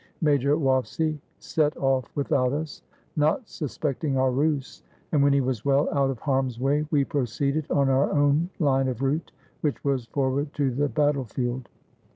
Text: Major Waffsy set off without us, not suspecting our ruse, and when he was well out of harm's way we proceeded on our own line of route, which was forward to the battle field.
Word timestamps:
Major 0.19 0.57
Waffsy 0.57 1.19
set 1.37 1.77
off 1.77 2.09
without 2.15 2.53
us, 2.53 2.81
not 3.15 3.47
suspecting 3.47 4.17
our 4.17 4.31
ruse, 4.31 4.81
and 5.11 5.21
when 5.21 5.31
he 5.31 5.41
was 5.41 5.63
well 5.63 5.87
out 5.93 6.09
of 6.09 6.17
harm's 6.17 6.59
way 6.59 6.87
we 6.89 7.05
proceeded 7.05 7.69
on 7.69 7.87
our 7.87 8.11
own 8.11 8.49
line 8.57 8.87
of 8.87 9.03
route, 9.03 9.31
which 9.61 9.83
was 9.83 10.07
forward 10.07 10.55
to 10.55 10.71
the 10.71 10.89
battle 10.89 11.25
field. 11.25 11.69